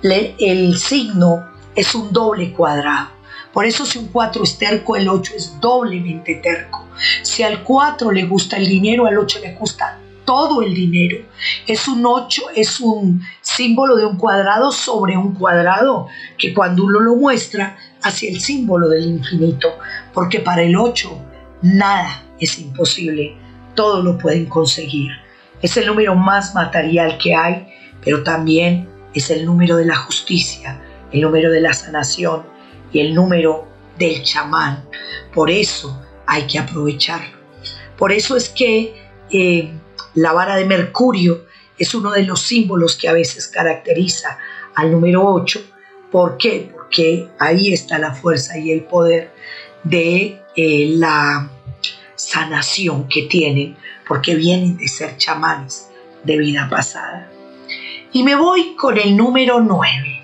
[0.03, 3.11] el signo es un doble cuadrado.
[3.53, 6.87] Por eso si un 4 es terco, el 8 es doblemente terco.
[7.23, 10.00] Si al 4 le gusta el dinero, al 8 le gusta
[10.31, 11.25] todo el dinero.
[11.67, 16.07] Es un 8, es un símbolo de un cuadrado sobre un cuadrado
[16.39, 19.77] que cuando uno lo muestra hacia el símbolo del infinito,
[20.15, 21.11] porque para el 8
[21.63, 23.35] nada es imposible,
[23.75, 25.11] todo lo pueden conseguir.
[25.63, 27.67] Es el número más material que hay,
[28.05, 32.45] pero también es el número de la justicia, el número de la sanación
[32.93, 33.67] y el número
[33.99, 34.85] del chamán.
[35.35, 37.37] Por eso hay que aprovecharlo.
[37.99, 38.95] Por eso es que
[39.33, 39.73] eh,
[40.15, 41.47] la vara de Mercurio
[41.79, 44.39] es uno de los símbolos que a veces caracteriza
[44.75, 45.61] al número 8.
[46.11, 46.71] ¿Por qué?
[46.73, 49.33] Porque ahí está la fuerza y el poder
[49.83, 51.51] de eh, la
[52.17, 55.89] sanación que tienen, porque vienen de ser chamanes
[56.25, 57.31] de vida pasada.
[58.13, 60.23] Y me voy con el número 9.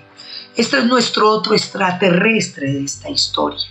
[0.55, 3.67] Este es nuestro otro extraterrestre de esta historia.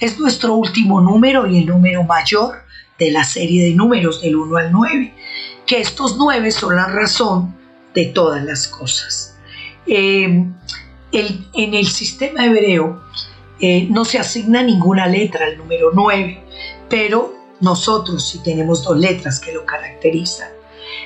[0.00, 2.62] Es nuestro último número y el número mayor
[2.98, 5.14] de la serie de números del 1 al 9
[5.72, 7.56] que estos nueve son la razón
[7.94, 9.38] de todas las cosas.
[9.86, 10.44] Eh,
[11.12, 13.02] en el sistema hebreo
[13.58, 16.44] eh, no se asigna ninguna letra al número nueve,
[16.90, 20.50] pero nosotros sí tenemos dos letras que lo caracterizan.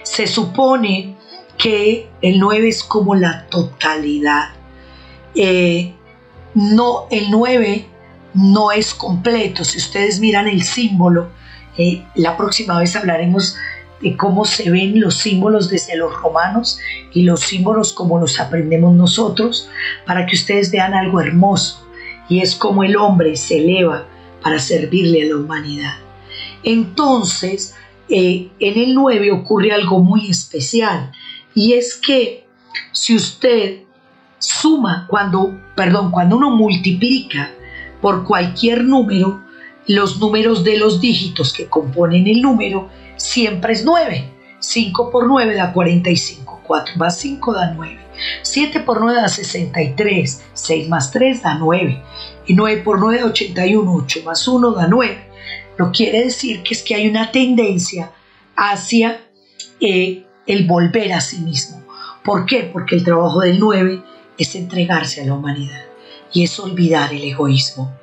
[0.02, 1.14] Se supone
[1.56, 4.48] que el 9 es como la totalidad.
[5.36, 5.94] Eh,
[6.54, 7.86] no, el 9
[8.34, 9.64] no es completo.
[9.64, 11.30] Si ustedes miran el símbolo,
[12.16, 13.56] la próxima vez hablaremos
[14.00, 16.78] de cómo se ven los símbolos desde los romanos
[17.12, 19.68] y los símbolos como los aprendemos nosotros,
[20.06, 21.86] para que ustedes vean algo hermoso,
[22.28, 24.06] y es como el hombre se eleva
[24.42, 25.94] para servirle a la humanidad.
[26.62, 27.74] Entonces,
[28.08, 31.12] eh, en el 9 ocurre algo muy especial,
[31.54, 32.46] y es que
[32.92, 33.80] si usted
[34.38, 37.50] suma, cuando, perdón, cuando uno multiplica
[38.00, 39.42] por cualquier número,
[39.88, 42.90] los números de los dígitos que componen el número,
[43.26, 44.32] siempre es 9.
[44.58, 47.98] 5 por 9 da 45, 4 más 5 da 9,
[48.42, 52.02] 7 por 9 da 63, 6 más 3 da 9,
[52.46, 55.18] y 9 por 9 da 81, 8 más 1 da 9.
[55.76, 58.12] Lo quiere decir que es que hay una tendencia
[58.56, 59.20] hacia
[59.78, 61.84] eh, el volver a sí mismo.
[62.24, 62.70] ¿Por qué?
[62.72, 64.02] Porque el trabajo del 9
[64.38, 65.84] es entregarse a la humanidad
[66.32, 67.94] y es olvidar el egoísmo.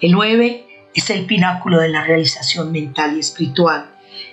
[0.00, 3.91] El 9 es el pináculo de la realización mental y espiritual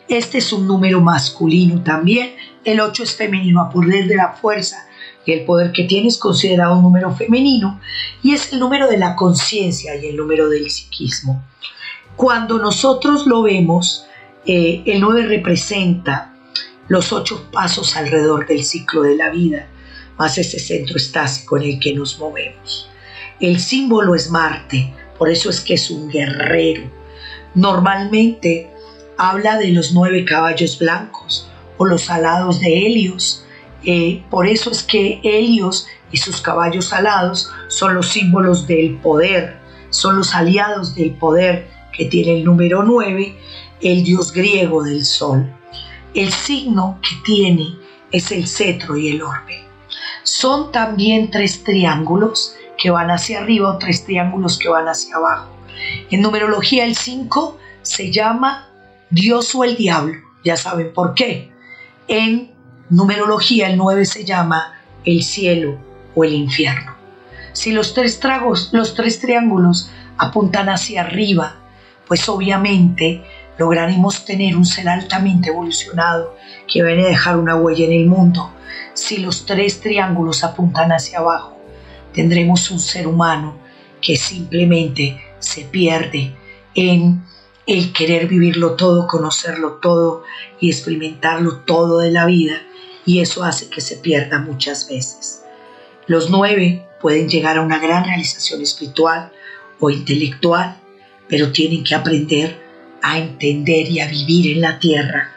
[0.10, 2.36] este es un número masculino también.
[2.66, 4.88] El 8 es femenino a poder de la fuerza
[5.26, 7.80] y el poder que tiene es considerado un número femenino
[8.24, 11.44] y es el número de la conciencia y el número del psiquismo.
[12.16, 14.08] Cuando nosotros lo vemos,
[14.46, 16.34] eh, el 9 representa
[16.88, 19.68] los ocho pasos alrededor del ciclo de la vida,
[20.18, 22.90] más ese centro estático en el que nos movemos.
[23.40, 26.90] El símbolo es Marte, por eso es que es un guerrero.
[27.54, 28.72] Normalmente
[29.20, 33.46] habla de los nueve caballos blancos o los alados de Helios.
[33.84, 39.58] Eh, por eso es que Helios y sus caballos alados son los símbolos del poder,
[39.90, 43.38] son los aliados del poder que tiene el número 9,
[43.82, 45.54] el dios griego del sol.
[46.14, 47.76] El signo que tiene
[48.12, 49.66] es el cetro y el orbe.
[50.24, 55.50] Son también tres triángulos que van hacia arriba o tres triángulos que van hacia abajo.
[56.10, 58.69] En numerología el 5 se llama
[59.10, 61.52] Dios o el diablo, ya saben por qué.
[62.08, 62.52] En
[62.90, 65.80] numerología el 9 se llama el cielo
[66.16, 66.96] o el infierno.
[67.54, 71.56] Si los tres tragos, los tres triángulos apuntan hacia arriba,
[72.08, 73.24] pues obviamente
[73.58, 76.36] lograremos tener un ser altamente evolucionado
[76.68, 78.52] que viene a dejar una huella en el mundo.
[78.94, 81.58] Si los tres triángulos apuntan hacia abajo,
[82.14, 83.58] tendremos un ser humano
[84.02, 86.36] que simplemente se pierde
[86.76, 87.24] en
[87.70, 90.24] el querer vivirlo todo, conocerlo todo
[90.60, 92.64] y experimentarlo todo de la vida,
[93.06, 95.44] y eso hace que se pierda muchas veces.
[96.08, 99.32] Los nueve pueden llegar a una gran realización espiritual
[99.80, 100.80] o intelectual,
[101.28, 102.60] pero tienen que aprender
[103.04, 105.32] a entender y a vivir en la tierra,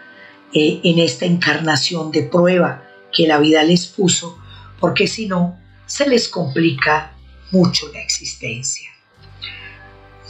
[0.55, 4.39] eh, en esta encarnación de prueba que la vida les puso,
[4.81, 7.13] porque si no, se les complica
[7.51, 8.89] mucho la existencia.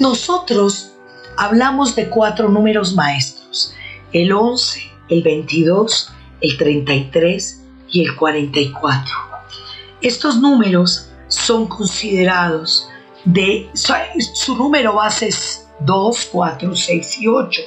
[0.00, 0.91] Nosotros
[1.36, 3.74] hablamos de cuatro números maestros,
[4.12, 9.14] el 11, el 22, el 33 y el 44.
[10.00, 12.88] Estos números son considerados
[13.24, 17.62] de su número base es 2, 4, 6 y 8.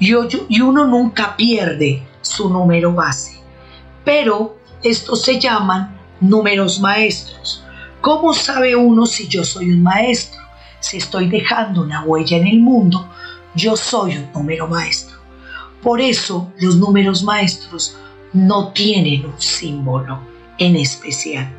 [0.00, 3.40] Y, uno nunca pierde su número base.
[4.04, 7.64] Pero estos se llaman números maestros.
[8.00, 10.43] ¿Cómo sabe uno si yo soy un maestro?
[10.84, 13.08] Si estoy dejando una huella en el mundo,
[13.54, 15.16] yo soy un número maestro.
[15.82, 17.96] Por eso los números maestros
[18.34, 20.20] no tienen un símbolo
[20.58, 21.50] en especial.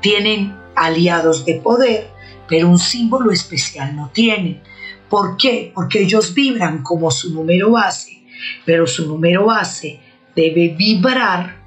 [0.00, 2.10] Tienen aliados de poder,
[2.48, 4.60] pero un símbolo especial no tienen.
[5.08, 5.70] ¿Por qué?
[5.72, 8.24] Porque ellos vibran como su número base,
[8.64, 10.00] pero su número base
[10.34, 11.62] debe vibrar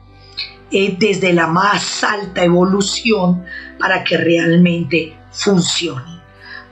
[0.69, 3.45] eh, desde la más alta evolución
[3.79, 6.14] para que realmente funcione.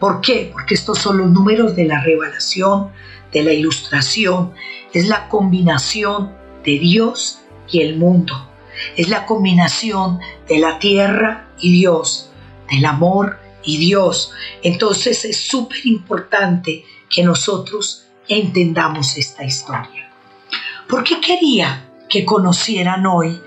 [0.04, 0.50] ¿Por qué?
[0.52, 2.92] Porque estos son los números de la revelación,
[3.32, 4.52] de la ilustración,
[4.92, 6.34] es la combinación
[6.66, 7.40] de Dios
[7.72, 8.52] y el mundo,
[8.98, 12.32] es la combinación de la tierra y Dios,
[12.70, 14.34] del amor y Dios.
[14.62, 20.12] Entonces es súper importante que nosotros entendamos esta historia.
[20.90, 23.40] ¿Por qué quería que conocieran hoy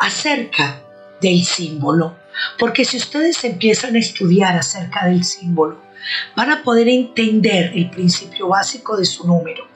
[0.00, 0.82] acerca
[1.20, 2.16] del símbolo?
[2.58, 5.81] Porque si ustedes empiezan a estudiar acerca del símbolo,
[6.36, 9.66] van a poder entender el principio básico de su número.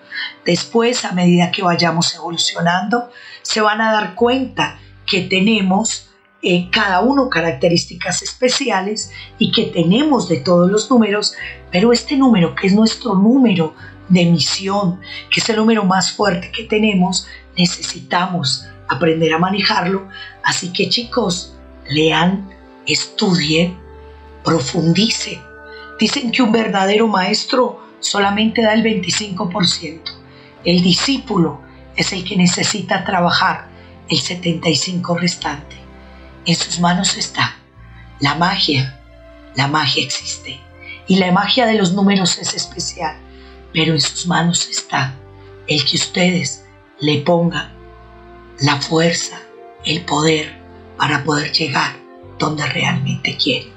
[0.45, 3.11] Después, a medida que vayamos evolucionando,
[3.43, 6.11] se van a dar cuenta que tenemos
[6.43, 11.35] eh, cada uno características especiales y que tenemos de todos los números,
[11.70, 13.74] pero este número que es nuestro número
[14.09, 15.01] de misión,
[15.31, 20.09] que es el número más fuerte que tenemos, necesitamos aprender a manejarlo.
[20.45, 21.57] Así que chicos,
[21.89, 22.49] lean,
[22.87, 23.77] estudien,
[24.45, 25.41] profundicen.
[25.99, 30.01] Dicen que un verdadero maestro solamente da el 25%.
[30.65, 31.61] El discípulo
[31.97, 33.69] es el que necesita trabajar
[34.09, 35.77] el 75% restante.
[36.45, 37.57] En sus manos está
[38.21, 39.01] la magia.
[39.55, 40.61] La magia existe.
[41.07, 43.17] Y la magia de los números es especial.
[43.73, 45.15] Pero en sus manos está
[45.67, 46.65] el que ustedes
[47.01, 47.73] le pongan
[48.61, 49.39] la fuerza,
[49.85, 50.57] el poder
[50.97, 51.97] para poder llegar
[52.39, 53.76] donde realmente quieren.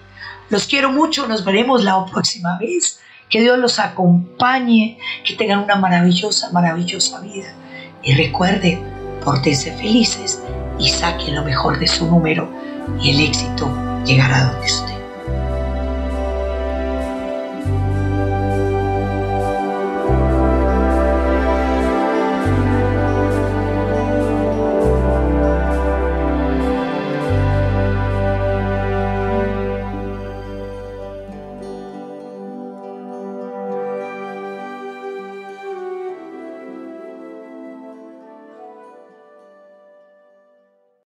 [0.49, 2.99] Los quiero mucho, nos veremos la próxima vez.
[3.29, 7.53] Que Dios los acompañe, que tengan una maravillosa, maravillosa vida.
[8.01, 8.83] Y recuerden,
[9.23, 10.41] pórtense felices
[10.79, 12.49] y saquen lo mejor de su número
[12.99, 13.69] y el éxito
[14.05, 14.98] llegará donde usted.